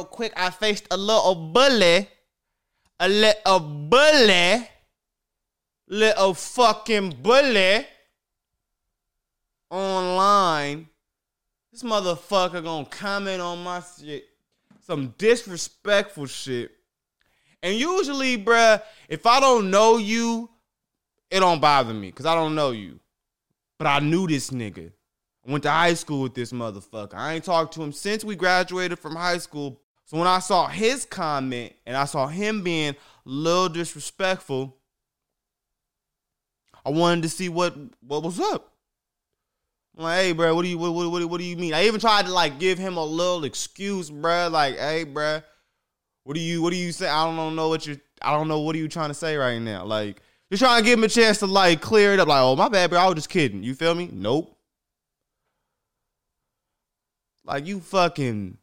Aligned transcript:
real 0.00 0.06
quick. 0.06 0.32
I 0.36 0.50
faced 0.50 0.86
a 0.90 0.96
little 0.96 1.34
bully. 1.34 2.08
A 2.98 3.08
little 3.08 3.60
bully. 3.60 4.66
Little 5.88 6.34
fucking 6.34 7.16
bully. 7.22 7.86
Online. 9.70 10.88
This 11.70 11.82
motherfucker 11.82 12.64
gonna 12.64 12.86
comment 12.86 13.40
on 13.40 13.62
my 13.62 13.80
shit. 13.80 14.24
Some 14.86 15.14
disrespectful 15.18 16.26
shit. 16.26 16.72
And 17.62 17.76
usually, 17.76 18.42
bruh, 18.42 18.82
if 19.08 19.26
I 19.26 19.38
don't 19.38 19.70
know 19.70 19.98
you, 19.98 20.48
it 21.30 21.40
don't 21.40 21.60
bother 21.60 21.92
me 21.92 22.08
because 22.08 22.26
I 22.26 22.34
don't 22.34 22.54
know 22.54 22.70
you. 22.70 22.98
But 23.78 23.86
I 23.86 24.00
knew 24.00 24.26
this 24.26 24.50
nigga. 24.50 24.90
I 25.46 25.50
went 25.50 25.62
to 25.64 25.70
high 25.70 25.94
school 25.94 26.22
with 26.22 26.34
this 26.34 26.52
motherfucker. 26.52 27.14
I 27.14 27.34
ain't 27.34 27.44
talked 27.44 27.74
to 27.74 27.82
him 27.82 27.92
since 27.92 28.24
we 28.24 28.34
graduated 28.34 28.98
from 28.98 29.14
high 29.14 29.38
school. 29.38 29.79
So 30.10 30.18
when 30.18 30.26
I 30.26 30.40
saw 30.40 30.66
his 30.66 31.04
comment 31.04 31.72
and 31.86 31.96
I 31.96 32.04
saw 32.04 32.26
him 32.26 32.64
being 32.64 32.94
a 32.94 32.96
little 33.24 33.68
disrespectful, 33.68 34.76
I 36.84 36.90
wanted 36.90 37.22
to 37.22 37.28
see 37.28 37.48
what 37.48 37.76
what 38.00 38.24
was 38.24 38.40
up. 38.40 38.72
I'm 39.96 40.02
like, 40.02 40.16
hey, 40.20 40.32
bro, 40.32 40.52
what 40.52 40.62
do 40.62 40.68
you 40.68 40.78
what, 40.78 40.92
what, 40.92 41.24
what, 41.30 41.38
do 41.38 41.44
you 41.44 41.56
mean? 41.56 41.74
I 41.74 41.84
even 41.84 42.00
tried 42.00 42.26
to 42.26 42.32
like 42.32 42.58
give 42.58 42.76
him 42.76 42.96
a 42.96 43.04
little 43.04 43.44
excuse, 43.44 44.10
bro. 44.10 44.48
Like, 44.48 44.76
hey, 44.78 45.04
bro, 45.04 45.42
what 46.24 46.34
do 46.34 46.40
you 46.40 46.60
what 46.60 46.70
do 46.70 46.76
you 46.76 46.90
say? 46.90 47.08
I 47.08 47.24
don't 47.24 47.54
know 47.54 47.68
what 47.68 47.86
you 47.86 47.96
I 48.20 48.32
don't 48.32 48.48
know 48.48 48.58
what 48.58 48.74
are 48.74 48.80
you 48.80 48.88
trying 48.88 49.10
to 49.10 49.14
say 49.14 49.36
right 49.36 49.60
now. 49.60 49.84
Like, 49.84 50.20
just 50.50 50.60
trying 50.60 50.82
to 50.82 50.84
give 50.84 50.98
him 50.98 51.04
a 51.04 51.08
chance 51.08 51.38
to 51.38 51.46
like 51.46 51.80
clear 51.80 52.14
it 52.14 52.18
up. 52.18 52.26
Like, 52.26 52.42
oh 52.42 52.56
my 52.56 52.68
bad, 52.68 52.90
bro. 52.90 52.98
I 52.98 53.06
was 53.06 53.14
just 53.14 53.28
kidding. 53.28 53.62
You 53.62 53.76
feel 53.76 53.94
me? 53.94 54.10
Nope. 54.12 54.58
Like 57.44 57.68
you 57.68 57.78
fucking. 57.78 58.56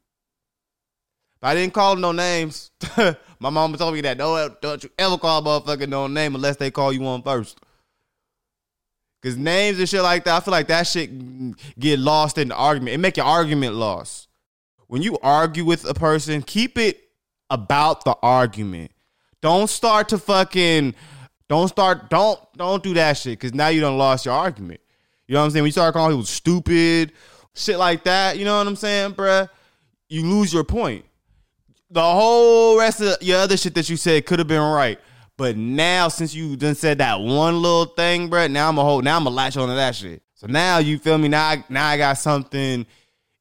I 1.42 1.54
didn't 1.54 1.74
call 1.74 1.96
no 1.96 2.12
names. 2.12 2.72
my 3.40 3.50
mama 3.50 3.78
told 3.78 3.94
me 3.94 4.02
that 4.02 4.18
don't 4.18 4.60
don't 4.62 4.84
you 4.84 4.90
ever 4.98 5.18
call 5.18 5.40
a 5.40 5.62
motherfucker 5.62 5.88
no 5.88 6.08
name 6.08 6.36
unless 6.36 6.58
they 6.58 6.72
call 6.72 6.92
you 6.92 7.02
one 7.02 7.22
first. 7.22 7.60
Cause 9.22 9.36
names 9.36 9.80
and 9.80 9.90
shit 9.90 10.04
like 10.04 10.24
that, 10.26 10.38
I 10.38 10.40
feel 10.40 10.52
like 10.52 10.68
that 10.68 10.84
shit 10.84 11.10
get 11.80 12.00
lost 12.00 12.38
in 12.38 12.50
the 12.50 12.56
argument. 12.56 12.94
It 12.94 13.00
make 13.00 13.18
your 13.18 13.26
argument 13.26 13.76
lost. 13.76 14.28
When 14.88 15.02
you 15.02 15.18
argue 15.22 15.66
with 15.66 15.86
a 15.86 15.94
person, 15.94 16.42
keep 16.42 16.78
it 16.78 17.02
about 17.50 18.06
the 18.06 18.16
argument. 18.22 18.92
Don't 19.42 19.70
start 19.70 20.10
to 20.10 20.18
fucking 20.18 20.96
don't 21.50 21.68
start 21.68 22.10
don't 22.10 22.40
don't 22.56 22.84
do 22.84 22.94
that 22.96 23.14
shit 23.14 23.40
because 23.40 23.54
now 23.54 23.68
you 23.68 23.82
don't 23.82 23.98
lost 23.98 24.26
your 24.26 24.36
argument. 24.36 24.82
You 25.28 25.34
know 25.34 25.42
what 25.42 25.46
I'm 25.46 25.52
saying? 25.52 25.64
When 25.64 25.68
you 25.68 25.74
start 25.74 25.94
calling 25.94 26.12
people 26.12 26.26
stupid, 26.26 27.12
shit 27.54 27.78
like 27.78 28.04
that, 28.06 28.38
you 28.38 28.46
know 28.46 28.58
what 28.58 28.68
I'm 28.68 28.76
saying, 28.76 29.14
bruh? 29.14 29.50
You 30.10 30.26
lose 30.26 30.54
your 30.54 30.64
point. 30.64 31.06
The 31.90 32.02
whole 32.02 32.78
rest 32.78 33.02
of 33.02 33.22
your 33.22 33.40
other 33.40 33.56
shit 33.56 33.74
that 33.76 33.90
you 33.90 33.98
said 33.98 34.26
could 34.26 34.40
have 34.40 34.48
been 34.48 34.62
right. 34.62 35.00
But 35.38 35.56
now, 35.56 36.08
since 36.08 36.34
you 36.34 36.56
done 36.56 36.76
said 36.76 36.98
that 36.98 37.22
one 37.22 37.62
little 37.62 37.86
thing, 37.86 38.30
bruh, 38.30 38.50
now 38.50 38.70
I'm 38.70 38.78
a 38.78 38.84
whole 38.84 39.02
now 39.02 39.18
I'm 39.18 39.28
a 39.28 39.30
latch 39.30 39.56
onto 39.56 39.76
that 39.76 39.96
shit. 39.96 40.22
So 40.34 40.48
now 40.48 40.80
you 40.80 40.98
feel 40.98 41.18
me? 41.18 41.28
Now 41.28 41.48
I, 41.48 41.64
now 41.70 41.88
I 41.88 41.98
got 41.98 42.18
something. 42.18 42.86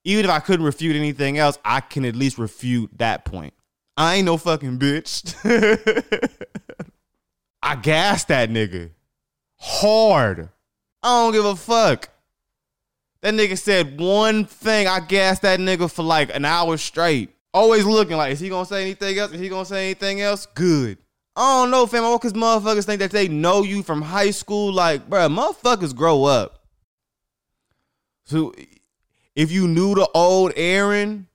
Even 0.05 0.25
if 0.25 0.31
I 0.31 0.39
couldn't 0.39 0.65
refute 0.65 0.95
anything 0.95 1.39
else, 1.39 1.59
I 1.65 1.81
can 1.81 2.05
at 2.05 2.15
least 2.15 2.39
refute 2.39 2.91
that 2.99 3.25
point. 3.25 3.55
I 3.97 4.17
ain't 4.17 4.27
no 4.27 4.37
fucking 4.37 4.79
bitch. 4.79 5.35
I 7.63 7.77
gassed 7.77 8.29
that 8.29 8.51
nigga 8.51 8.91
hard. 9.59 10.51
I 11.03 11.09
don't 11.09 11.33
give 11.33 11.45
a 11.45 11.57
fuck. 11.57 12.11
That 13.23 13.35
nigga 13.35 13.59
said 13.59 13.99
one 13.99 14.45
thing. 14.45 14.87
I 14.87 15.01
gassed 15.01 15.43
that 15.43 15.59
nigga 15.59 15.91
for 15.91 16.03
like 16.03 16.35
an 16.35 16.45
hour 16.45 16.77
straight. 16.77 17.31
Always 17.57 17.87
looking 17.87 18.19
like, 18.19 18.33
is 18.33 18.41
he 18.41 18.51
gonna 18.51 18.67
say 18.67 18.83
anything 18.83 19.19
else? 19.19 19.33
Is 19.33 19.41
he 19.41 19.49
gonna 19.49 19.65
say 19.65 19.87
anything 19.87 20.21
else? 20.21 20.45
Good. 20.45 20.99
I 21.35 21.63
don't 21.63 21.71
know, 21.71 21.87
fam. 21.87 22.05
All 22.05 22.19
cause 22.19 22.35
motherfuckers 22.35 22.85
think 22.85 22.99
that 22.99 23.11
they 23.11 23.29
know 23.29 23.63
you 23.63 23.83
from 23.83 24.03
high 24.03 24.31
school. 24.31 24.71
Like, 24.75 25.09
bruh, 25.09 25.35
motherfuckers 25.35 25.97
grow 25.97 26.25
up. 26.25 26.67
So 28.27 28.53
if 29.35 29.51
you 29.51 29.69
knew 29.69 29.95
the 29.95 30.07
old 30.15 30.53
Aaron, 30.55 31.29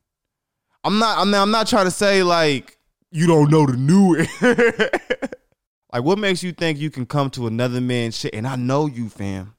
I'm 0.84 1.00
not. 1.00 1.18
I 1.18 1.24
mean, 1.24 1.34
I'm 1.34 1.50
not 1.50 1.66
trying 1.66 1.86
to 1.86 1.92
say 1.92 2.22
like 2.22 2.78
you 3.10 3.26
don't 3.26 3.50
know 3.50 3.66
the 3.66 3.76
new. 3.76 4.18
like, 5.92 6.04
what 6.04 6.20
makes 6.20 6.44
you 6.44 6.52
think 6.52 6.78
you 6.78 6.92
can 6.92 7.08
come 7.08 7.32
to 7.32 7.48
another 7.48 7.82
man's 7.82 8.16
shit? 8.16 8.36
And 8.36 8.46
I 8.46 8.58
know 8.58 8.86
you, 8.86 9.10
fam. 9.10 9.56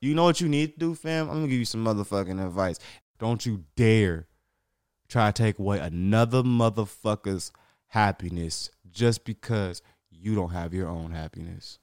You 0.00 0.14
know 0.14 0.24
what 0.24 0.40
you 0.40 0.48
need 0.48 0.72
to 0.72 0.78
do, 0.78 0.94
fam? 0.94 1.28
I'm 1.28 1.34
gonna 1.34 1.48
give 1.48 1.58
you 1.58 1.66
some 1.66 1.84
motherfucking 1.84 2.42
advice. 2.42 2.78
Don't 3.18 3.44
you 3.44 3.62
dare 3.76 4.25
try 5.08 5.30
to 5.30 5.42
take 5.42 5.58
away 5.58 5.78
another 5.78 6.42
motherfucker's 6.42 7.52
happiness 7.88 8.70
just 8.90 9.24
because 9.24 9.82
you 10.10 10.34
don't 10.34 10.50
have 10.50 10.74
your 10.74 10.88
own 10.88 11.12
happiness. 11.12 11.78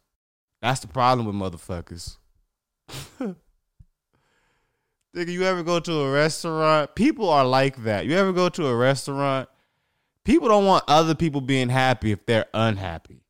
That's 0.61 0.79
the 0.79 0.88
problem 0.88 1.25
with 1.28 1.35
motherfuckers. 1.35 2.17
Nigga, 5.16 5.28
you 5.28 5.44
ever 5.44 5.62
go 5.62 5.79
to 5.79 5.94
a 5.94 6.12
restaurant? 6.12 6.95
People 6.95 7.29
are 7.29 7.45
like 7.45 7.83
that. 7.83 8.06
You 8.06 8.16
ever 8.16 8.33
go 8.33 8.50
to 8.50 8.67
a 8.67 8.75
restaurant? 8.75 9.47
People 10.23 10.47
don't 10.47 10.66
want 10.66 10.85
other 10.88 11.13
people 11.13 11.41
being 11.41 11.69
happy 11.69 12.12
if 12.12 12.25
they're 12.25 12.47
unhappy. 12.53 13.23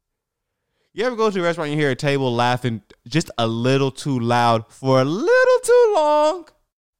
You 0.93 1.05
ever 1.05 1.15
go 1.15 1.31
to 1.31 1.39
a 1.39 1.43
restaurant 1.43 1.71
and 1.71 1.77
you 1.77 1.83
hear 1.83 1.91
a 1.91 1.95
table 1.95 2.33
laughing 2.33 2.83
just 3.07 3.31
a 3.37 3.47
little 3.47 3.91
too 3.91 4.19
loud 4.19 4.65
for 4.71 5.01
a 5.01 5.05
little 5.05 5.59
too 5.63 5.93
long? 5.95 6.47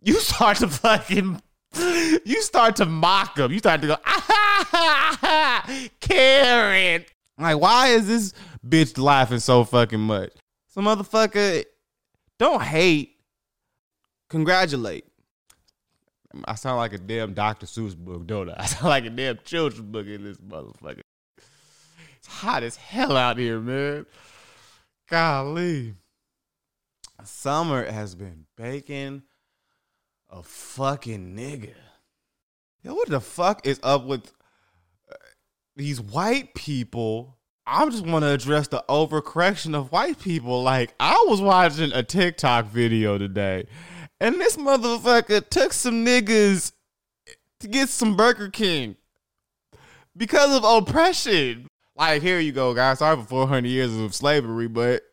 You 0.01 0.19
start 0.19 0.57
to 0.57 0.67
fucking 0.67 1.41
you 2.25 2.41
start 2.41 2.75
to 2.77 2.85
mock 2.85 3.35
them. 3.35 3.51
You 3.51 3.59
start 3.59 3.81
to 3.81 3.87
go, 3.87 3.97
ah, 4.05 5.65
Karen. 5.99 7.05
Like, 7.37 7.59
why 7.59 7.87
is 7.87 8.07
this 8.07 8.33
bitch 8.67 8.97
laughing 8.97 9.39
so 9.39 9.63
fucking 9.63 9.99
much? 9.99 10.31
So, 10.67 10.81
motherfucker, 10.81 11.63
don't 12.37 12.61
hate 12.61 13.13
congratulate. 14.33 15.05
I 16.45 16.55
sound 16.55 16.77
like 16.77 16.93
a 16.93 16.97
damn 16.97 17.33
Dr. 17.33 17.67
Seuss 17.67 17.95
book, 17.95 18.25
don't 18.25 18.49
I? 18.49 18.55
I 18.59 18.65
sound 18.65 18.85
like 18.85 19.05
a 19.05 19.11
damn 19.11 19.37
children's 19.45 19.87
book 19.87 20.07
in 20.07 20.23
this 20.23 20.37
motherfucker. 20.37 21.01
It's 22.17 22.27
hot 22.27 22.63
as 22.63 22.75
hell 22.75 23.15
out 23.15 23.37
here, 23.37 23.59
man. 23.59 24.07
Golly. 25.07 25.93
Summer 27.23 27.89
has 27.89 28.15
been 28.15 28.45
baking 28.57 29.21
a 30.33 30.41
fucking 30.41 31.35
nigga. 31.35 31.73
Yo, 32.81 32.95
what 32.95 33.07
the 33.07 33.21
fuck 33.21 33.65
is 33.65 33.79
up 33.83 34.05
with 34.05 34.33
uh, 35.11 35.15
these 35.75 36.01
white 36.01 36.53
people? 36.55 37.37
I 37.65 37.87
just 37.89 38.05
want 38.05 38.23
to 38.23 38.31
address 38.31 38.67
the 38.67 38.83
overcorrection 38.89 39.75
of 39.75 39.91
white 39.91 40.19
people. 40.19 40.63
Like, 40.63 40.93
I 40.99 41.25
was 41.27 41.39
watching 41.39 41.93
a 41.93 42.03
TikTok 42.03 42.65
video 42.65 43.17
today 43.17 43.67
and 44.19 44.35
this 44.41 44.57
motherfucker 44.57 45.47
took 45.49 45.71
some 45.71 46.05
niggas 46.05 46.73
to 47.59 47.67
get 47.67 47.89
some 47.89 48.17
Burger 48.17 48.49
King 48.49 48.97
because 50.17 50.55
of 50.55 50.63
oppression. 50.63 51.67
Like, 51.95 52.23
here 52.23 52.39
you 52.39 52.51
go, 52.51 52.73
guys. 52.73 52.99
Sorry 52.99 53.17
for 53.17 53.23
400 53.23 53.69
years 53.69 53.95
of 53.95 54.15
slavery, 54.15 54.67
but 54.67 55.03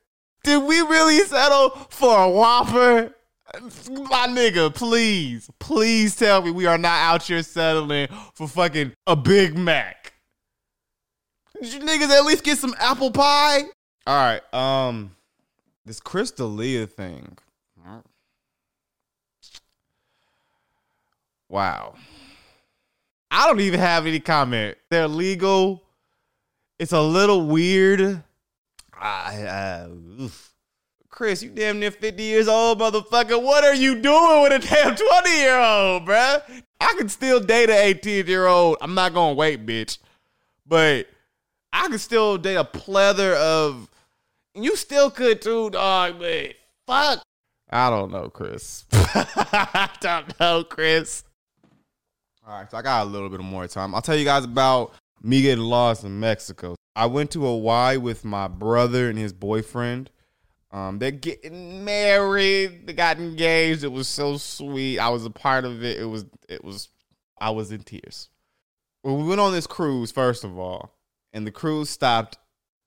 did 0.45 0.63
we 0.63 0.81
really 0.81 1.19
settle 1.21 1.71
for 1.91 2.19
a 2.23 2.29
Whopper? 2.31 3.15
My 3.55 4.29
nigga, 4.29 4.73
please, 4.73 5.51
please 5.59 6.15
tell 6.15 6.43
me 6.43 6.51
we 6.51 6.67
are 6.67 6.79
not 6.79 6.99
out 6.99 7.23
here 7.25 7.43
settling 7.43 8.09
for 8.35 8.47
fucking 8.47 8.93
a 9.07 9.17
Big 9.17 9.57
Mac. 9.59 10.13
Did 11.61 11.75
you 11.75 11.81
niggas 11.81 12.11
at 12.11 12.25
least 12.25 12.45
get 12.45 12.59
some 12.59 12.75
apple 12.79 13.11
pie? 13.11 13.63
All 14.07 14.17
right, 14.17 14.55
um, 14.55 15.17
this 15.85 16.01
Chris 16.01 16.31
D'Elia 16.31 16.87
thing. 16.87 17.37
Wow. 21.49 21.97
I 23.33 23.47
don't 23.49 23.61
even 23.61 23.81
have 23.81 24.07
any 24.07 24.21
comment. 24.21 24.79
They're 24.89 25.09
legal. 25.09 25.83
It's 26.79 26.93
a 26.93 27.03
little 27.03 27.47
weird. 27.47 28.23
I, 28.95 29.43
uh, 29.43 29.89
Chris, 31.21 31.43
you 31.43 31.51
damn 31.51 31.79
near 31.79 31.91
50 31.91 32.23
years 32.23 32.49
old, 32.49 32.81
motherfucker. 32.81 33.43
What 33.43 33.63
are 33.63 33.75
you 33.75 33.95
doing 34.01 34.43
with 34.43 34.53
a 34.55 34.59
damn 34.59 34.97
20 34.97 35.31
year 35.37 35.61
old, 35.61 36.07
bruh? 36.07 36.43
I 36.81 36.95
can 36.97 37.11
still 37.11 37.39
date 37.41 37.69
an 37.69 37.77
18 37.77 38.27
year 38.27 38.47
old. 38.47 38.79
I'm 38.81 38.95
not 38.95 39.13
gonna 39.13 39.35
wait, 39.35 39.67
bitch. 39.67 39.99
But 40.67 41.09
I 41.75 41.89
can 41.89 41.99
still 41.99 42.39
date 42.39 42.55
a 42.55 42.65
plethora 42.65 43.37
of. 43.37 43.91
You 44.55 44.75
still 44.77 45.11
could 45.11 45.43
too, 45.43 45.69
dog, 45.69 46.19
but 46.21 46.55
fuck. 46.87 47.23
I 47.69 47.91
don't 47.91 48.11
know, 48.11 48.31
Chris. 48.31 48.87
I 48.93 49.91
don't 50.01 50.41
know, 50.41 50.65
Chris. 50.65 51.25
All 52.47 52.61
right, 52.61 52.71
so 52.71 52.79
I 52.79 52.81
got 52.81 53.07
a 53.07 53.11
little 53.11 53.29
bit 53.29 53.41
more 53.41 53.69
time. 53.69 53.95
I'll 53.95 54.01
tell 54.01 54.17
you 54.17 54.25
guys 54.25 54.45
about 54.45 54.95
me 55.23 55.43
getting 55.43 55.65
lost 55.65 56.03
in 56.03 56.19
Mexico. 56.19 56.77
I 56.97 57.05
went 57.05 57.31
to 57.33 57.43
Hawaii 57.43 57.99
with 57.99 58.25
my 58.25 58.49
brother 58.49 59.11
and 59.11 59.19
his 59.19 59.35
boyfriend. 59.35 60.09
Um, 60.73 60.99
they're 60.99 61.11
getting 61.11 61.85
married. 61.85 62.87
They 62.87 62.93
got 62.93 63.19
engaged. 63.19 63.83
It 63.83 63.91
was 63.91 64.07
so 64.07 64.37
sweet. 64.37 64.99
I 64.99 65.09
was 65.09 65.25
a 65.25 65.31
part 65.31 65.65
of 65.65 65.83
it. 65.83 65.99
It 65.99 66.05
was. 66.05 66.27
It 66.49 66.65
was. 66.65 66.89
I 67.41 67.51
was 67.51 67.73
in 67.73 67.83
tears. 67.83 68.29
well, 69.03 69.17
we 69.17 69.25
went 69.25 69.41
on 69.41 69.53
this 69.53 69.67
cruise 69.67 70.13
first 70.13 70.45
of 70.45 70.59
all, 70.59 70.95
and 71.33 71.47
the 71.47 71.51
cruise 71.51 71.91
stopped. 71.91 72.39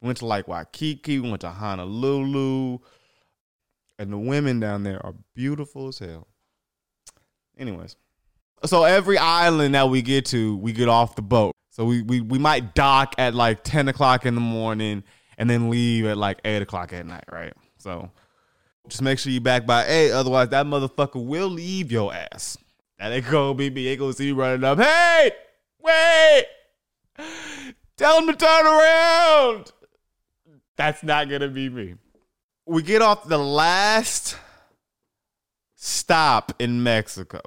Went 0.01 0.17
to 0.17 0.25
like 0.25 0.49
Waikiki, 0.49 1.19
went 1.19 1.41
to 1.41 1.49
Honolulu, 1.49 2.79
and 3.97 4.11
the 4.11 4.17
women 4.17 4.59
down 4.59 4.83
there 4.83 5.03
are 5.05 5.15
beautiful 5.33 5.87
as 5.87 5.99
hell. 5.99 6.27
Anyways, 7.57 7.95
so 8.65 8.83
every 8.83 9.17
island 9.17 9.75
that 9.75 9.89
we 9.89 10.01
get 10.01 10.25
to, 10.27 10.57
we 10.57 10.73
get 10.73 10.89
off 10.89 11.15
the 11.15 11.21
boat. 11.21 11.53
So 11.69 11.85
we 11.85 12.01
we 12.01 12.21
we 12.21 12.37
might 12.37 12.75
dock 12.75 13.15
at 13.17 13.33
like 13.33 13.63
ten 13.63 13.87
o'clock 13.87 14.25
in 14.25 14.35
the 14.35 14.41
morning 14.41 15.03
and 15.37 15.49
then 15.49 15.69
leave 15.69 16.05
at 16.05 16.17
like 16.17 16.39
eight 16.45 16.61
o'clock 16.61 16.93
at 16.93 17.05
night, 17.05 17.25
right? 17.31 17.53
So 17.83 18.09
just 18.87 19.01
make 19.01 19.19
sure 19.19 19.31
you 19.31 19.41
back 19.41 19.65
by 19.65 19.85
A, 19.85 20.11
otherwise 20.11 20.47
that 20.49 20.65
motherfucker 20.65 21.23
will 21.23 21.49
leave 21.49 21.91
your 21.91 22.13
ass. 22.13 22.57
That 22.97 23.11
ain't 23.11 23.29
gonna 23.29 23.53
be 23.53 23.69
me. 23.69 23.89
Ain't 23.89 23.99
gonna 23.99 24.13
see 24.13 24.27
you 24.27 24.35
running 24.35 24.63
up. 24.63 24.79
Hey, 24.79 25.31
wait! 25.81 26.45
Tell 27.97 28.19
him 28.19 28.27
to 28.27 28.35
turn 28.35 28.65
around. 28.65 29.71
That's 30.77 31.03
not 31.03 31.29
gonna 31.29 31.49
be 31.49 31.69
me. 31.69 31.95
We 32.65 32.81
get 32.83 33.01
off 33.01 33.27
the 33.27 33.37
last 33.37 34.37
stop 35.75 36.53
in 36.59 36.81
Mexico. 36.83 37.41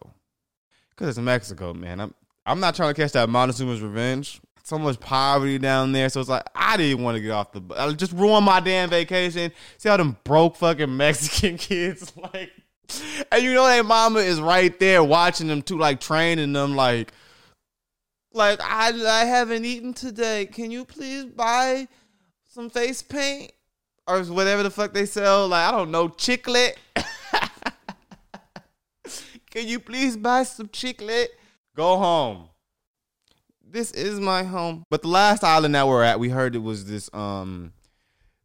Cause 0.96 1.08
it's 1.08 1.18
Mexico, 1.18 1.72
man. 1.72 2.00
I'm 2.00 2.14
I'm 2.44 2.60
not 2.60 2.74
trying 2.74 2.94
to 2.94 3.00
catch 3.00 3.12
that 3.12 3.30
Montezuma's 3.30 3.80
revenge. 3.80 4.40
So 4.66 4.76
much 4.80 4.98
poverty 4.98 5.58
down 5.58 5.92
there, 5.92 6.08
so 6.08 6.18
it's 6.18 6.28
like 6.28 6.42
I 6.52 6.76
didn't 6.76 7.04
want 7.04 7.14
to 7.14 7.22
get 7.22 7.30
off 7.30 7.52
the. 7.52 7.62
I 7.76 7.92
just 7.92 8.10
ruin 8.10 8.42
my 8.42 8.58
damn 8.58 8.90
vacation. 8.90 9.52
See 9.78 9.88
how 9.88 9.96
them 9.96 10.16
broke 10.24 10.56
fucking 10.56 10.96
Mexican 10.96 11.56
kids 11.56 12.12
like, 12.16 12.50
and 13.30 13.44
you 13.44 13.54
know 13.54 13.64
that 13.64 13.86
mama 13.86 14.18
is 14.18 14.40
right 14.40 14.76
there 14.80 15.04
watching 15.04 15.46
them 15.46 15.62
too, 15.62 15.78
like 15.78 16.00
training 16.00 16.52
them, 16.52 16.74
like, 16.74 17.12
like 18.32 18.60
I 18.60 18.88
I 18.88 19.24
haven't 19.26 19.64
eaten 19.64 19.94
today. 19.94 20.46
Can 20.46 20.72
you 20.72 20.84
please 20.84 21.26
buy 21.26 21.86
some 22.48 22.68
face 22.68 23.02
paint 23.02 23.52
or 24.08 24.24
whatever 24.24 24.64
the 24.64 24.70
fuck 24.70 24.92
they 24.92 25.06
sell? 25.06 25.46
Like 25.46 25.68
I 25.68 25.70
don't 25.70 25.92
know, 25.92 26.08
chiclet. 26.08 26.74
Can 29.52 29.68
you 29.68 29.78
please 29.78 30.16
buy 30.16 30.42
some 30.42 30.66
chiclet? 30.66 31.28
Go 31.76 31.98
home. 31.98 32.48
This 33.68 33.90
is 33.90 34.20
my 34.20 34.44
home. 34.44 34.84
But 34.90 35.02
the 35.02 35.08
last 35.08 35.42
island 35.42 35.74
that 35.74 35.88
we're 35.88 36.04
at, 36.04 36.20
we 36.20 36.28
heard 36.28 36.54
it 36.54 36.60
was 36.60 36.86
this 36.86 37.10
um 37.12 37.72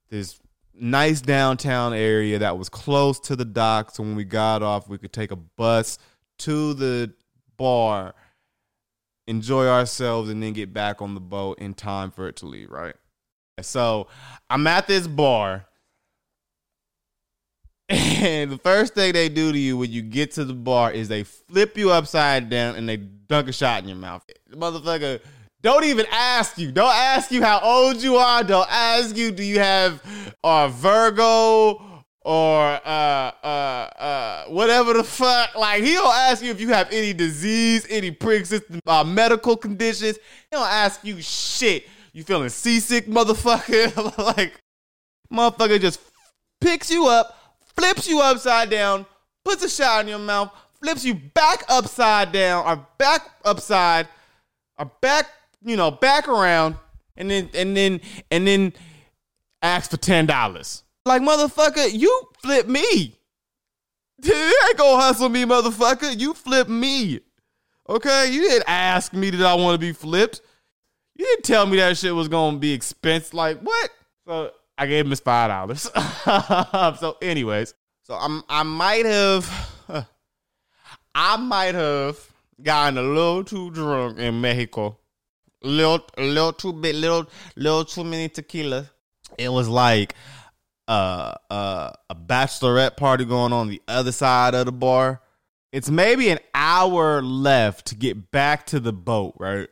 this 0.09 0.39
nice 0.73 1.21
downtown 1.21 1.93
area 1.93 2.39
that 2.39 2.57
was 2.57 2.69
close 2.69 3.19
to 3.21 3.35
the 3.35 3.45
dock. 3.45 3.91
So 3.91 4.03
when 4.03 4.15
we 4.15 4.23
got 4.23 4.63
off, 4.63 4.89
we 4.89 4.97
could 4.97 5.13
take 5.13 5.31
a 5.31 5.35
bus 5.35 5.99
to 6.39 6.73
the 6.73 7.13
bar, 7.55 8.15
enjoy 9.27 9.67
ourselves, 9.67 10.29
and 10.29 10.41
then 10.41 10.53
get 10.53 10.73
back 10.73 11.01
on 11.01 11.13
the 11.13 11.21
boat 11.21 11.59
in 11.59 11.75
time 11.75 12.09
for 12.09 12.27
it 12.27 12.37
to 12.37 12.47
leave, 12.47 12.71
right? 12.71 12.95
So 13.61 14.07
I'm 14.49 14.65
at 14.65 14.87
this 14.87 15.05
bar 15.05 15.67
and 17.91 18.51
the 18.51 18.57
first 18.57 18.93
thing 18.93 19.11
they 19.13 19.27
do 19.27 19.51
to 19.51 19.57
you 19.57 19.77
when 19.77 19.91
you 19.91 20.01
get 20.01 20.31
to 20.31 20.45
the 20.45 20.53
bar 20.53 20.91
is 20.91 21.07
they 21.07 21.23
flip 21.23 21.77
you 21.77 21.91
upside 21.91 22.49
down 22.49 22.75
and 22.75 22.87
they 22.87 22.97
dunk 22.97 23.49
a 23.49 23.51
shot 23.51 23.83
in 23.83 23.89
your 23.89 23.97
mouth. 23.97 24.23
The 24.49 24.55
motherfucker 24.55 25.19
don't 25.61 25.83
even 25.83 26.05
ask 26.11 26.57
you. 26.57 26.71
Don't 26.71 26.93
ask 26.93 27.31
you 27.31 27.43
how 27.43 27.59
old 27.59 28.01
you 28.01 28.15
are. 28.15 28.43
Don't 28.43 28.67
ask 28.71 29.15
you 29.17 29.31
do 29.31 29.43
you 29.43 29.59
have 29.59 30.01
a 30.43 30.69
Virgo 30.69 32.05
or 32.23 32.61
uh 32.63 33.31
uh 33.43 33.89
uh 33.97 34.45
whatever 34.45 34.93
the 34.93 35.03
fuck. 35.03 35.55
Like 35.55 35.83
he 35.83 35.93
don't 35.93 36.15
ask 36.15 36.43
you 36.43 36.51
if 36.51 36.61
you 36.61 36.69
have 36.69 36.87
any 36.91 37.13
disease, 37.13 37.85
any 37.89 38.11
pre-existing 38.11 38.81
uh, 38.87 39.03
medical 39.03 39.57
conditions. 39.57 40.17
He 40.17 40.55
don't 40.55 40.67
ask 40.67 41.03
you 41.03 41.21
shit. 41.21 41.87
You 42.13 42.23
feeling 42.23 42.49
seasick, 42.49 43.07
motherfucker? 43.07 44.17
like 44.37 44.53
motherfucker 45.31 45.79
just 45.79 45.99
picks 46.61 46.89
you 46.89 47.07
up 47.07 47.37
flips 47.75 48.07
you 48.07 48.21
upside 48.21 48.69
down, 48.69 49.05
puts 49.43 49.63
a 49.63 49.69
shot 49.69 50.01
in 50.01 50.09
your 50.09 50.19
mouth, 50.19 50.51
flips 50.81 51.05
you 51.05 51.13
back 51.13 51.63
upside 51.69 52.31
down, 52.31 52.65
or 52.65 52.85
back 52.97 53.29
upside, 53.43 54.07
or 54.77 54.91
back, 55.01 55.27
you 55.63 55.75
know, 55.75 55.91
back 55.91 56.27
around, 56.27 56.75
and 57.17 57.29
then 57.29 57.49
and 57.53 57.75
then 57.75 58.01
and 58.29 58.47
then 58.47 58.73
asks 59.61 59.89
for 59.89 59.97
ten 59.97 60.25
dollars. 60.25 60.83
Like 61.05 61.21
motherfucker, 61.21 61.91
you 61.91 62.29
flip 62.41 62.67
me. 62.67 63.15
You 64.23 64.33
ain't 64.67 64.77
gonna 64.77 65.01
hustle 65.01 65.29
me, 65.29 65.45
motherfucker. 65.45 66.19
You 66.19 66.35
flip 66.35 66.69
me. 66.69 67.21
Okay? 67.89 68.31
You 68.31 68.41
didn't 68.41 68.69
ask 68.69 69.13
me 69.13 69.31
that 69.31 69.43
I 69.43 69.55
want 69.55 69.73
to 69.73 69.79
be 69.79 69.93
flipped. 69.93 70.41
You 71.15 71.25
didn't 71.25 71.43
tell 71.43 71.65
me 71.65 71.77
that 71.77 71.97
shit 71.97 72.13
was 72.13 72.27
gonna 72.27 72.57
be 72.57 72.71
expensive. 72.71 73.33
Like 73.33 73.59
what? 73.61 73.89
So 74.27 74.51
I 74.81 74.87
gave 74.87 75.05
him 75.05 75.11
his 75.11 75.19
five 75.19 75.49
dollars. 75.49 75.81
so, 76.99 77.15
anyways, 77.21 77.75
so 78.01 78.15
I'm 78.15 78.41
I 78.49 78.63
might 78.63 79.05
have 79.05 79.47
I 81.15 81.37
might 81.37 81.75
have 81.75 82.19
gotten 82.59 82.97
a 82.97 83.03
little 83.03 83.43
too 83.43 83.69
drunk 83.69 84.17
in 84.17 84.41
Mexico. 84.41 84.97
Little 85.61 86.03
little 86.17 86.51
too 86.51 86.73
bit, 86.73 86.95
little 86.95 87.29
little 87.55 87.85
too 87.85 88.03
many 88.03 88.27
tequila. 88.27 88.89
It 89.37 89.49
was 89.49 89.69
like 89.69 90.15
uh, 90.87 91.35
uh, 91.51 91.91
a 92.09 92.15
bachelorette 92.15 92.97
party 92.97 93.23
going 93.23 93.53
on 93.53 93.69
the 93.69 93.83
other 93.87 94.11
side 94.11 94.55
of 94.55 94.65
the 94.65 94.71
bar. 94.71 95.21
It's 95.71 95.91
maybe 95.91 96.29
an 96.29 96.39
hour 96.55 97.21
left 97.21 97.85
to 97.89 97.95
get 97.95 98.31
back 98.31 98.65
to 98.67 98.79
the 98.79 98.91
boat, 98.91 99.35
right? 99.37 99.69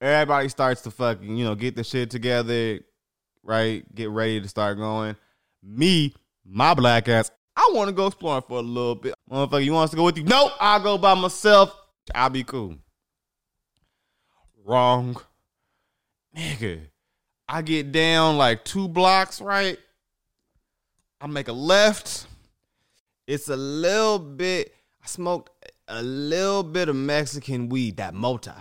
Everybody 0.00 0.48
starts 0.48 0.80
to 0.82 0.90
fucking, 0.90 1.36
you 1.36 1.44
know, 1.44 1.54
get 1.54 1.76
the 1.76 1.84
shit 1.84 2.10
together, 2.10 2.80
right? 3.42 3.84
Get 3.94 4.10
ready 4.10 4.40
to 4.40 4.48
start 4.48 4.78
going. 4.78 5.16
Me, 5.62 6.14
my 6.44 6.74
black 6.74 7.08
ass, 7.08 7.30
I 7.56 7.70
want 7.72 7.88
to 7.88 7.92
go 7.92 8.06
exploring 8.06 8.42
for 8.48 8.58
a 8.58 8.62
little 8.62 8.94
bit. 8.94 9.14
Motherfucker, 9.30 9.64
you 9.64 9.72
want 9.72 9.90
to 9.90 9.96
go 9.96 10.04
with 10.04 10.16
you? 10.16 10.24
Nope, 10.24 10.52
I'll 10.60 10.80
go 10.80 10.98
by 10.98 11.14
myself. 11.14 11.74
I'll 12.14 12.30
be 12.30 12.44
cool. 12.44 12.76
Wrong. 14.64 15.16
Nigga, 16.36 16.80
I 17.48 17.62
get 17.62 17.92
down 17.92 18.38
like 18.38 18.64
two 18.64 18.88
blocks, 18.88 19.40
right? 19.40 19.78
I 21.20 21.26
make 21.26 21.48
a 21.48 21.52
left. 21.52 22.26
It's 23.26 23.48
a 23.48 23.56
little 23.56 24.18
bit, 24.18 24.74
I 25.02 25.06
smoked 25.06 25.50
a 25.88 26.02
little 26.02 26.62
bit 26.62 26.88
of 26.88 26.96
Mexican 26.96 27.68
weed, 27.68 27.98
that 27.98 28.14
mota. 28.14 28.54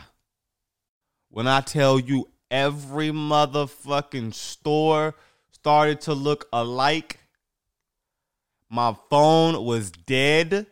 When 1.29 1.47
I 1.47 1.61
tell 1.61 2.00
you 2.00 2.27
every 2.51 3.10
motherfucking 3.10 4.34
store 4.34 5.15
started 5.53 6.01
to 6.01 6.13
look 6.13 6.48
alike. 6.53 7.20
My 8.70 8.96
phone 9.10 9.63
was 9.63 9.91
dead. 9.91 10.67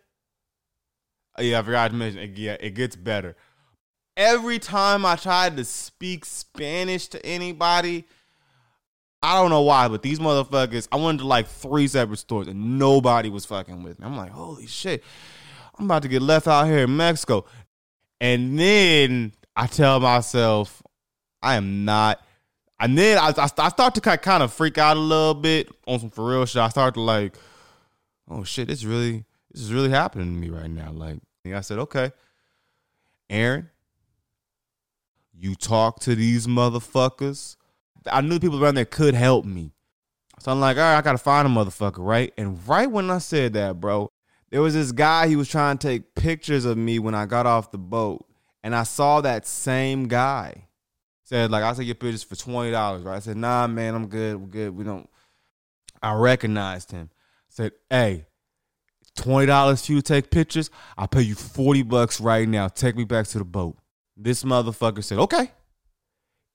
Oh, 1.38 1.42
yeah, 1.42 1.60
I 1.60 1.64
forgot 1.64 1.92
to 1.92 1.98
mention. 1.98 2.22
It, 2.22 2.38
yeah, 2.38 2.58
it 2.60 2.76
gets 2.76 2.96
better. 2.96 3.36
Every 4.18 4.60
time 4.60 5.06
I 5.06 5.16
tried 5.16 5.56
to 5.58 5.64
speak 5.64 6.26
Spanish 6.26 7.08
to 7.08 7.26
anybody, 7.26 8.06
I 9.24 9.36
don't 9.36 9.50
know 9.50 9.62
why, 9.62 9.88
but 9.88 10.02
these 10.02 10.20
motherfuckers, 10.20 10.88
I 10.92 10.98
went 10.98 11.20
to 11.20 11.28
like 11.28 11.48
three 11.48 11.88
separate 11.88 12.20
stores 12.20 12.48
and 12.48 12.78
nobody 12.78 13.30
was 13.30 13.46
fucking 13.46 13.84
with 13.84 14.00
me. 14.00 14.06
I'm 14.06 14.18
like, 14.18 14.32
holy 14.32 14.68
shit, 14.68 15.04
I'm 15.78 15.86
about 15.86 16.02
to 16.04 16.08
get 16.10 16.22
left 16.22 16.48
out 16.48 16.66
here 16.68 16.80
in 16.80 16.98
Mexico. 16.98 17.46
And 18.20 18.60
then 18.60 19.34
I 19.56 19.68
tell 19.68 20.00
myself, 20.02 20.82
I 21.41 21.55
am 21.55 21.86
not. 21.86 22.22
And 22.79 22.98
then 22.98 23.17
I, 23.17 23.29
I, 23.29 23.50
I 23.58 23.69
start 23.69 23.96
to 23.96 24.01
kind 24.01 24.43
of 24.43 24.53
freak 24.53 24.77
out 24.77 24.98
a 24.98 25.00
little 25.00 25.34
bit 25.34 25.69
on 25.86 26.00
some 26.00 26.10
for 26.10 26.29
real 26.29 26.46
shit. 26.46 26.62
I 26.62 26.69
start 26.69 26.93
to 26.93 27.01
like, 27.01 27.36
oh 28.29 28.43
shit, 28.43 28.67
this 28.67 28.84
really, 28.84 29.25
this 29.51 29.62
is 29.62 29.74
really 29.74 29.89
happening 29.89 30.27
to 30.27 30.39
me 30.39 30.50
right 30.50 30.69
now. 30.69 30.91
Like, 30.91 31.19
I 31.53 31.62
said, 31.62 31.79
okay, 31.79 32.12
Aaron, 33.29 33.69
you 35.34 35.55
talk 35.55 36.00
to 36.01 36.15
these 36.15 36.48
motherfuckers. 36.48 37.55
I 38.10 38.22
knew 38.22 38.39
people 38.39 38.63
around 38.63 38.75
there 38.75 38.86
could 38.86 39.13
help 39.13 39.46
me. 39.46 39.72
So 40.39 40.51
I'm 40.51 40.60
like, 40.60 40.77
all 40.77 40.84
right, 40.84 40.98
I 40.98 41.01
gotta 41.01 41.17
find 41.17 41.48
a 41.48 41.51
motherfucker, 41.51 41.98
right? 42.00 42.34
And 42.38 42.65
right 42.67 42.89
when 42.89 43.10
I 43.10 43.17
said 43.17 43.53
that, 43.53 43.81
bro, 43.81 44.10
there 44.51 44.62
was 44.62 44.74
this 44.74 44.91
guy, 44.91 45.27
he 45.27 45.36
was 45.36 45.50
trying 45.50 45.77
to 45.77 45.88
take 45.88 46.15
pictures 46.15 46.65
of 46.65 46.77
me 46.77 46.98
when 46.98 47.13
I 47.13 47.25
got 47.25 47.46
off 47.46 47.72
the 47.72 47.77
boat. 47.77 48.25
And 48.63 48.75
I 48.75 48.84
saw 48.84 49.22
that 49.22 49.48
same 49.48 50.08
guy 50.08 50.69
said 51.30 51.52
like 51.52 51.64
I'll 51.64 51.76
take 51.76 51.86
your 51.86 51.94
pictures 51.94 52.24
for 52.24 52.36
twenty 52.36 52.72
dollars, 52.72 53.04
right? 53.04 53.18
I 53.18 53.20
said, 53.20 53.38
nah, 53.38 53.68
man, 53.68 53.94
I'm 53.94 54.08
good. 54.08 54.36
We're 54.36 54.48
good. 54.48 54.76
We 54.76 54.84
don't. 54.84 55.08
I 56.02 56.14
recognized 56.14 56.92
him. 56.92 57.12
said, 57.50 57.74
hey, 57.90 58.26
twenty 59.16 59.46
dollars 59.46 59.86
for 59.86 59.92
you 59.92 60.02
to 60.02 60.14
take 60.14 60.32
pictures. 60.32 60.72
I'll 60.98 61.08
pay 61.08 61.22
you 61.22 61.36
forty 61.36 61.84
bucks 61.84 62.20
right 62.20 62.50
now. 62.50 62.68
Take 62.68 62.96
me 62.96 63.04
back 63.04 63.28
to 63.28 63.38
the 63.38 63.46
boat. 63.46 63.78
This 64.18 64.44
motherfucker 64.44 65.04
said, 65.04 65.20
okay. 65.20 65.52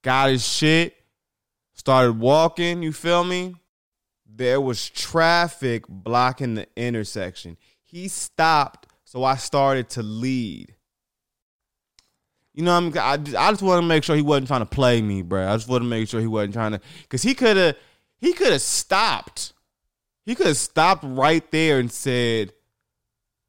Got 0.03 0.31
his 0.31 0.47
shit. 0.47 0.95
Started 1.75 2.19
walking. 2.19 2.83
You 2.83 2.93
feel 2.93 3.23
me? 3.23 3.55
There 4.27 4.61
was 4.61 4.91
traffic 4.91 5.85
blocking 5.89 6.57
the 6.57 6.67
intersection. 6.77 7.57
He 7.81 8.09
stopped, 8.09 8.89
so 9.05 9.23
I 9.23 9.37
started 9.37 9.89
to 9.91 10.03
lead. 10.03 10.74
You 12.55 12.63
know, 12.63 12.81
what 12.81 12.97
I 12.99 13.17
just, 13.17 13.37
I 13.37 13.51
just 13.51 13.63
want 13.63 13.83
to 13.83 13.87
make 13.87 14.05
sure 14.05 14.15
he 14.15 14.23
wasn't 14.23 14.47
trying 14.47 14.61
to 14.61 14.67
play 14.67 15.03
me, 15.03 15.23
bro. 15.23 15.49
I 15.49 15.57
just 15.57 15.69
want 15.69 15.83
to 15.83 15.89
make 15.89 16.09
sure 16.09 16.21
he 16.21 16.29
wasn't 16.29 16.55
trying 16.55 16.73
to, 16.73 16.81
because 17.03 17.23
he 17.23 17.35
could 17.35 17.57
have, 17.57 17.77
he 18.19 18.33
could 18.33 18.53
have 18.53 18.63
stopped. 18.63 19.53
He 20.25 20.35
could 20.35 20.47
have 20.47 20.57
stopped 20.57 21.05
right 21.05 21.49
there 21.51 21.81
and 21.81 21.91
said 21.91 22.53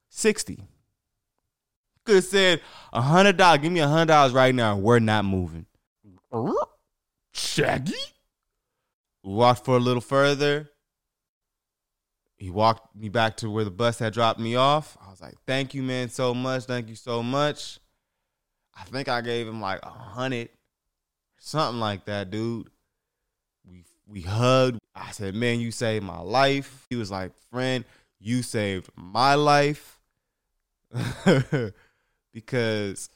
sixty. 0.09 0.59
Could 2.03 2.15
have 2.15 2.25
said 2.25 2.62
a 2.91 3.01
hundred 3.01 3.38
dollars. 3.38 3.62
Give 3.62 3.71
me 3.71 3.79
a 3.79 3.88
hundred 3.88 4.07
dollars 4.07 4.33
right 4.33 4.53
now. 4.53 4.75
We're 4.75 5.00
not 5.00 5.24
moving. 5.24 5.67
Shaggy. 7.31 7.93
Walked 9.24 9.65
for 9.65 9.77
a 9.77 9.79
little 9.79 10.01
further. 10.01 10.69
He 12.38 12.50
walked 12.50 12.95
me 12.95 13.09
back 13.09 13.38
to 13.38 13.50
where 13.50 13.63
the 13.63 13.71
bus 13.71 14.00
had 14.00 14.13
dropped 14.13 14.39
me 14.39 14.55
off. 14.55 14.97
I 15.05 15.09
was 15.09 15.21
like, 15.21 15.35
"Thank 15.47 15.74
you, 15.74 15.81
man, 15.81 16.09
so 16.09 16.33
much. 16.33 16.65
Thank 16.65 16.89
you 16.89 16.95
so 16.95 17.24
much." 17.24 17.79
I 18.75 18.84
think 18.84 19.08
I 19.08 19.22
gave 19.22 19.48
him 19.48 19.62
like 19.62 19.79
a 19.84 19.89
hundred, 19.89 20.50
something 21.38 21.79
like 21.79 22.05
that, 22.05 22.29
dude. 22.29 22.70
We 23.67 23.84
we 24.08 24.22
hugged. 24.22 24.79
I 24.96 25.12
said, 25.12 25.36
"Man, 25.36 25.60
you 25.60 25.72
saved 25.72 26.05
my 26.05 26.20
life." 26.20 26.86
He 26.89 26.96
was 26.96 27.10
like, 27.10 27.32
"Friend, 27.51 27.86
you 28.20 28.44
saved 28.44 28.89
my 28.96 29.36
life," 29.36 30.00
because 32.34 33.10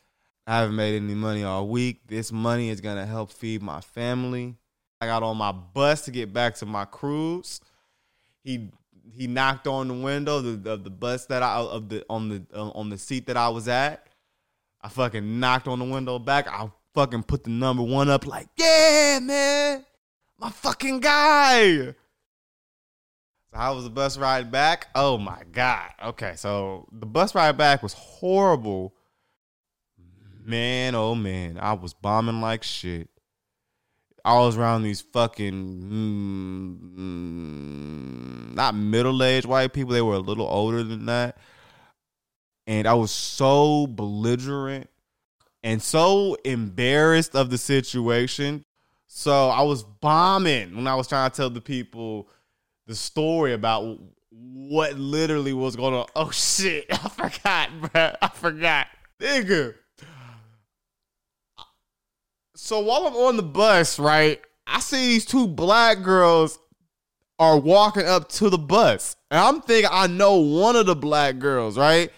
I 0.47 0.59
haven't 0.59 0.75
made 0.75 0.95
any 0.95 1.13
money 1.13 1.43
all 1.43 1.67
week. 1.67 2.07
This 2.07 2.31
money 2.31 2.69
is 2.69 2.81
gonna 2.81 3.05
help 3.05 3.31
feed 3.31 3.61
my 3.61 3.81
family. 3.81 4.55
I 5.01 5.05
got 5.05 5.23
on 5.23 5.37
my 5.37 5.51
bus 5.51 6.01
to 6.05 6.11
get 6.11 6.33
back 6.33 6.55
to 6.55 6.65
my 6.65 6.85
cruise. 6.85 7.61
He 8.43 8.69
he 9.11 9.27
knocked 9.27 9.67
on 9.67 9.87
the 9.87 9.93
window 9.93 10.37
of 10.37 10.63
the, 10.63 10.71
of 10.71 10.83
the 10.83 10.89
bus 10.89 11.25
that 11.27 11.43
I 11.43 11.57
of 11.59 11.89
the 11.89 12.05
on 12.09 12.29
the 12.29 12.43
on 12.53 12.89
the 12.89 12.97
seat 12.97 13.27
that 13.27 13.37
I 13.37 13.49
was 13.49 13.67
at. 13.67 14.08
I 14.81 14.89
fucking 14.89 15.39
knocked 15.39 15.67
on 15.67 15.79
the 15.79 15.85
window 15.85 16.19
back. 16.19 16.47
I 16.47 16.69
fucking 16.93 17.23
put 17.23 17.43
the 17.43 17.49
number 17.49 17.83
one 17.83 18.09
up, 18.09 18.25
like, 18.25 18.47
yeah, 18.57 19.19
man, 19.21 19.85
my 20.37 20.49
fucking 20.49 21.01
guy. 21.01 21.95
So 23.51 23.57
how 23.57 23.75
was 23.75 23.83
the 23.83 23.89
bus 23.89 24.17
ride 24.17 24.51
back? 24.51 24.87
Oh 24.93 25.17
my 25.17 25.41
god. 25.51 25.91
Okay, 26.05 26.33
so 26.35 26.87
the 26.91 27.07
bus 27.07 27.33
ride 27.33 27.57
back 27.57 27.81
was 27.81 27.93
horrible. 27.93 28.93
Man, 30.45 30.95
oh 30.95 31.15
man, 31.15 31.57
I 31.59 31.73
was 31.73 31.93
bombing 31.93 32.41
like 32.41 32.63
shit. 32.63 33.09
I 34.23 34.37
was 34.39 34.57
around 34.57 34.83
these 34.83 35.01
fucking 35.01 35.81
mm, 37.01 38.53
not 38.53 38.75
middle 38.75 39.23
aged 39.23 39.47
white 39.47 39.73
people. 39.73 39.93
They 39.93 40.01
were 40.01 40.15
a 40.15 40.19
little 40.19 40.47
older 40.47 40.83
than 40.83 41.05
that 41.07 41.37
and 42.69 42.87
I 42.87 42.93
was 42.93 43.09
so 43.09 43.87
belligerent 43.87 44.91
and 45.63 45.81
so 45.81 46.37
embarrassed 46.45 47.35
of 47.35 47.49
the 47.49 47.57
situation. 47.57 48.63
So 49.07 49.49
I 49.49 49.63
was 49.63 49.81
bombing 49.81 50.75
when 50.75 50.85
I 50.85 50.93
was 50.93 51.07
trying 51.07 51.31
to 51.31 51.35
tell 51.35 51.49
the 51.49 51.61
people 51.61 52.29
the 52.85 52.93
story 52.93 53.53
about 53.53 53.99
what 54.29 54.99
literally 54.99 55.51
was 55.51 55.75
going 55.75 55.95
on. 55.95 56.05
Oh 56.15 56.29
shit, 56.29 56.85
I 56.91 57.09
forgot, 57.09 57.69
bro. 57.81 58.13
I 58.21 58.27
forgot. 58.27 58.85
Nigga. 59.19 59.73
So 62.55 62.81
while 62.81 63.07
I'm 63.07 63.15
on 63.15 63.35
the 63.35 63.43
bus, 63.43 63.97
right, 63.97 64.39
I 64.67 64.79
see 64.79 65.07
these 65.07 65.25
two 65.25 65.47
black 65.47 66.03
girls 66.03 66.59
are 67.39 67.57
walking 67.57 68.05
up 68.05 68.29
to 68.29 68.51
the 68.51 68.59
bus. 68.59 69.15
And 69.31 69.39
I'm 69.39 69.61
thinking 69.61 69.89
I 69.91 70.05
know 70.05 70.35
one 70.35 70.75
of 70.75 70.85
the 70.85 70.95
black 70.95 71.39
girls, 71.39 71.75
right? 71.75 72.11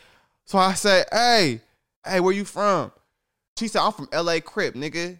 So 0.45 0.57
I 0.57 0.73
say, 0.73 1.03
hey, 1.11 1.61
hey, 2.05 2.19
where 2.19 2.33
you 2.33 2.45
from? 2.45 2.91
She 3.57 3.67
said, 3.67 3.81
I'm 3.81 3.93
from 3.93 4.09
LA 4.13 4.39
Crip, 4.39 4.75
nigga. 4.75 5.19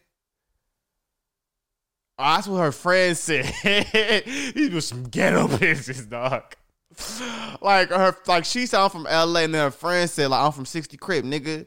Oh, 2.18 2.36
that's 2.36 2.48
what 2.48 2.60
her 2.60 2.72
friend 2.72 3.18
said. 3.18 3.46
These 4.56 4.72
was 4.72 4.88
some 4.88 5.04
ghetto 5.04 5.48
bitches, 5.48 6.10
dog. 6.10 6.56
Like 7.62 7.90
her, 7.90 8.16
like 8.28 8.46
she 8.46 8.66
said 8.66 8.80
I'm 8.82 8.90
from 8.90 9.04
LA, 9.04 9.42
and 9.42 9.54
then 9.54 9.63
her 9.63 9.72
friend 9.72 10.10
said, 10.10 10.30
like, 10.30 10.42
I'm 10.42 10.51
from 10.51 10.66
60 10.66 10.98
Crip, 10.98 11.25
nigga. 11.25 11.66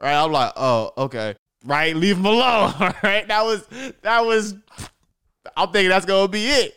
Right? 0.00 0.14
I'm 0.14 0.32
like, 0.32 0.52
oh, 0.56 0.92
okay. 0.98 1.36
Right, 1.64 1.94
leave 1.94 2.16
him 2.16 2.26
alone. 2.26 2.74
right? 3.02 3.26
That 3.28 3.44
was 3.44 3.66
that 4.02 4.24
was 4.24 4.54
I'm 5.56 5.70
thinking 5.70 5.90
that's 5.90 6.06
gonna 6.06 6.28
be 6.28 6.46
it. 6.46 6.76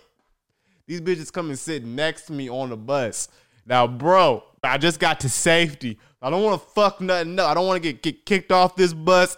These 0.88 1.01
bitches 1.01 1.34
come 1.34 1.50
and 1.50 1.58
sit 1.58 1.84
next 1.84 2.27
to 2.27 2.34
me 2.34 2.50
on 2.50 2.70
the 2.70 2.77
bus. 2.77 3.30
Now, 3.65 3.88
bro, 3.88 4.44
I 4.65 4.77
just 4.77 5.00
got 5.00 5.19
to 5.22 5.29
safety. 5.29 6.00
I 6.22 6.29
don't 6.29 6.43
want 6.43 6.62
to 6.62 6.67
fuck 6.69 7.01
nothing 7.01 7.39
up. 7.39 7.50
I 7.50 7.53
don't 7.53 7.67
want 7.67 7.81
to 7.81 7.93
get, 7.93 8.01
get 8.01 8.25
kicked 8.25 8.51
off 8.51 8.75
this 8.75 8.93
bus. 8.93 9.38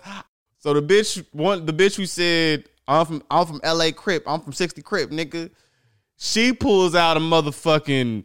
So 0.59 0.73
the 0.73 0.81
bitch, 0.81 1.25
one 1.31 1.65
the 1.65 1.73
bitch 1.73 1.95
who 1.95 2.05
said 2.05 2.65
I'm 2.87 3.05
from 3.05 3.23
I'm 3.29 3.45
from 3.45 3.61
LA 3.63 3.91
Crip, 3.91 4.23
I'm 4.25 4.41
from 4.41 4.53
60 4.53 4.81
Crip, 4.81 5.11
nigga. 5.11 5.49
She 6.17 6.53
pulls 6.53 6.95
out 6.95 7.17
a 7.17 7.19
motherfucking 7.19 8.23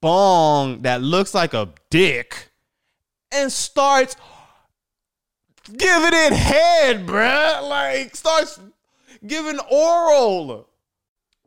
bong 0.00 0.82
that 0.82 1.02
looks 1.02 1.34
like 1.34 1.54
a 1.54 1.72
dick 1.90 2.50
and 3.30 3.52
starts 3.52 4.16
giving 5.76 6.10
it 6.12 6.32
head, 6.32 7.06
bruh. 7.06 7.68
Like 7.68 8.16
starts 8.16 8.58
giving 9.26 9.58
oral 9.70 10.67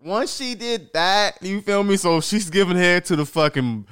once 0.04 0.36
she 0.36 0.56
did 0.56 0.92
that, 0.94 1.38
you 1.42 1.62
feel 1.62 1.84
me? 1.84 1.98
So 1.98 2.22
she's 2.22 2.50
giving 2.50 2.78
head 2.78 3.06
to 3.06 3.16
the 3.16 3.26
fucking 3.26 3.88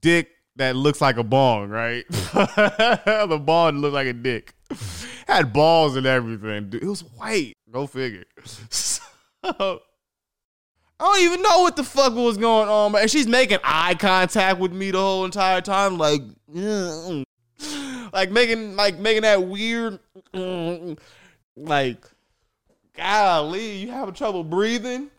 dick 0.00 0.30
that 0.56 0.74
looks 0.74 1.00
like 1.00 1.16
a 1.16 1.24
bong, 1.24 1.68
right? 1.68 2.04
the 2.08 3.40
bong 3.42 3.78
looked 3.78 3.94
like 3.94 4.06
a 4.06 4.12
dick. 4.12 4.54
Had 5.26 5.52
balls 5.52 5.96
and 5.96 6.06
everything. 6.06 6.70
Dude, 6.70 6.82
it 6.82 6.88
was 6.88 7.02
white. 7.02 7.54
Go 7.70 7.86
figure. 7.86 8.24
So, 9.44 9.80
I 10.98 11.04
don't 11.04 11.20
even 11.20 11.42
know 11.42 11.60
what 11.60 11.76
the 11.76 11.84
fuck 11.84 12.14
was 12.14 12.36
going 12.36 12.68
on, 12.68 12.90
but 12.90 13.08
she's 13.08 13.28
making 13.28 13.58
eye 13.62 13.94
contact 13.94 14.58
with 14.58 14.72
me 14.72 14.90
the 14.90 14.98
whole 14.98 15.24
entire 15.24 15.60
time, 15.60 15.98
like, 15.98 16.22
like 18.12 18.30
making 18.32 18.74
like 18.74 18.98
making 18.98 19.22
that 19.22 19.46
weird, 19.46 20.00
like, 21.56 22.04
golly, 22.96 23.76
you 23.76 23.90
having 23.90 24.14
trouble 24.14 24.42
breathing? 24.42 25.10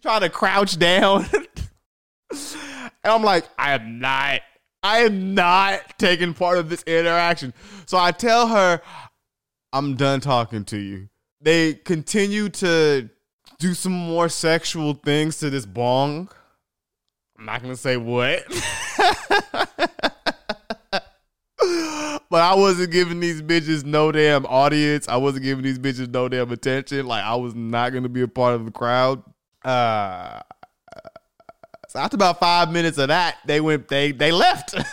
Trying 0.00 0.22
to 0.22 0.30
crouch 0.30 0.78
down. 0.78 1.26
and 2.30 2.90
I'm 3.04 3.22
like, 3.22 3.44
I 3.58 3.74
am 3.74 3.98
not, 4.00 4.40
I 4.82 5.00
am 5.00 5.34
not 5.34 5.98
taking 5.98 6.34
part 6.34 6.58
of 6.58 6.68
this 6.68 6.82
interaction. 6.84 7.54
So 7.86 7.98
I 7.98 8.12
tell 8.12 8.48
her, 8.48 8.80
I'm 9.72 9.96
done 9.96 10.20
talking 10.20 10.64
to 10.66 10.78
you. 10.78 11.08
They 11.40 11.74
continue 11.74 12.48
to 12.50 13.08
do 13.58 13.74
some 13.74 13.92
more 13.92 14.28
sexual 14.28 14.94
things 14.94 15.38
to 15.38 15.50
this 15.50 15.66
bong. 15.66 16.28
I'm 17.38 17.44
not 17.46 17.62
gonna 17.62 17.76
say 17.76 17.96
what. 17.96 18.44
but 22.30 22.42
I 22.42 22.54
wasn't 22.54 22.92
giving 22.92 23.20
these 23.20 23.42
bitches 23.42 23.84
no 23.84 24.12
damn 24.12 24.44
audience. 24.46 25.08
I 25.08 25.16
wasn't 25.16 25.44
giving 25.44 25.64
these 25.64 25.78
bitches 25.78 26.08
no 26.08 26.28
damn 26.28 26.50
attention. 26.52 27.06
Like 27.06 27.24
I 27.24 27.36
was 27.36 27.54
not 27.54 27.92
gonna 27.92 28.08
be 28.08 28.22
a 28.22 28.28
part 28.28 28.54
of 28.54 28.64
the 28.64 28.70
crowd. 28.70 29.22
Uh, 29.64 30.40
so 31.88 31.98
after 31.98 32.14
about 32.14 32.38
five 32.38 32.70
minutes 32.70 32.98
of 32.98 33.08
that, 33.08 33.38
they 33.44 33.60
went. 33.60 33.88
They 33.88 34.12
they 34.12 34.30
left. 34.30 34.74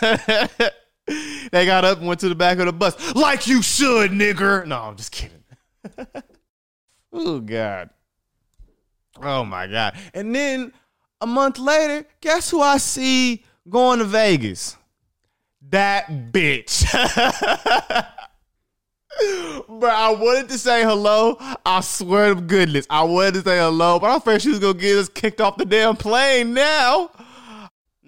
they 1.06 1.64
got 1.64 1.84
up 1.84 1.98
and 1.98 2.08
went 2.08 2.20
to 2.20 2.28
the 2.28 2.34
back 2.34 2.58
of 2.58 2.66
the 2.66 2.72
bus, 2.72 3.14
like 3.14 3.46
you 3.46 3.62
should, 3.62 4.10
nigger. 4.10 4.66
No, 4.66 4.80
I'm 4.80 4.96
just 4.96 5.12
kidding. 5.12 5.44
oh 7.12 7.40
God. 7.40 7.90
Oh 9.22 9.44
my 9.44 9.66
God. 9.66 9.96
And 10.14 10.34
then 10.34 10.72
a 11.20 11.26
month 11.26 11.58
later, 11.58 12.06
guess 12.20 12.50
who 12.50 12.60
I 12.60 12.78
see 12.78 13.44
going 13.68 13.98
to 14.00 14.04
Vegas? 14.04 14.76
That 15.70 16.32
bitch. 16.32 16.84
But 19.68 19.90
I 19.90 20.12
wanted 20.12 20.48
to 20.50 20.58
say 20.58 20.82
hello. 20.82 21.36
I 21.64 21.80
swear 21.80 22.34
to 22.34 22.40
goodness, 22.40 22.86
I 22.88 23.02
wanted 23.02 23.34
to 23.34 23.42
say 23.42 23.58
hello, 23.58 23.98
but 23.98 24.10
I 24.10 24.18
thought 24.18 24.42
she 24.42 24.50
was 24.50 24.58
gonna 24.58 24.78
get 24.78 24.96
us 24.96 25.08
kicked 25.08 25.40
off 25.40 25.56
the 25.56 25.64
damn 25.64 25.96
plane 25.96 26.54
now. 26.54 27.10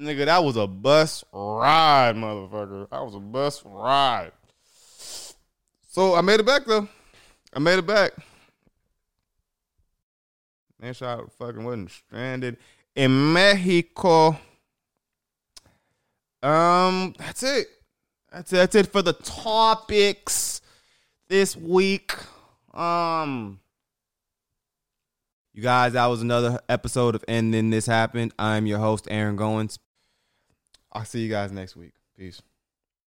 Nigga, 0.00 0.26
that 0.26 0.42
was 0.42 0.56
a 0.56 0.66
bus 0.66 1.24
ride, 1.32 2.14
motherfucker. 2.16 2.88
That 2.90 3.04
was 3.04 3.14
a 3.14 3.20
bus 3.20 3.62
ride. 3.64 4.32
So 5.88 6.14
I 6.14 6.20
made 6.20 6.40
it 6.40 6.46
back 6.46 6.64
though. 6.64 6.88
I 7.52 7.58
made 7.58 7.78
it 7.78 7.86
back. 7.86 8.12
Man, 10.80 10.94
shot 10.94 11.30
fucking 11.38 11.64
wasn't 11.64 11.90
stranded 11.90 12.56
in 12.94 13.32
Mexico. 13.32 14.38
Um, 16.42 17.14
that's 17.18 17.42
it. 17.42 17.66
That's 18.32 18.52
it. 18.52 18.56
That's 18.56 18.74
it 18.76 18.86
for 18.86 19.02
the 19.02 19.12
topics 19.12 20.62
this 21.30 21.56
week. 21.56 22.12
Um, 22.74 23.60
you 25.54 25.62
guys, 25.62 25.94
that 25.94 26.06
was 26.06 26.20
another 26.20 26.60
episode 26.68 27.14
of 27.14 27.24
And 27.28 27.54
Then 27.54 27.70
This 27.70 27.86
Happened. 27.86 28.34
I'm 28.38 28.66
your 28.66 28.80
host, 28.80 29.06
Aaron 29.08 29.38
Goins. 29.38 29.78
I'll 30.92 31.04
see 31.04 31.20
you 31.20 31.30
guys 31.30 31.52
next 31.52 31.76
week. 31.76 31.92
Peace. 32.18 32.42